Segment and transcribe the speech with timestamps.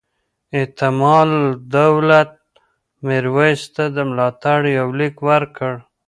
[0.57, 2.21] اعتمادالدولة
[3.05, 5.73] میرویس ته د ملاتړ یو لیک ورکړ.